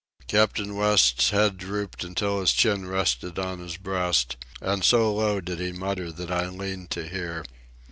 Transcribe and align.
Captain 0.25 0.75
West's 0.75 1.29
head 1.29 1.57
drooped 1.59 2.03
until 2.03 2.39
his 2.41 2.53
chin 2.53 2.87
rested 2.87 3.37
on 3.37 3.59
his 3.59 3.77
breast, 3.77 4.35
and 4.59 4.83
so 4.83 5.13
low 5.13 5.39
did 5.39 5.59
he 5.59 5.71
mutter 5.71 6.11
that 6.11 6.31
I 6.31 6.47
leaned 6.47 6.89
to 6.89 7.07
hear. 7.07 7.43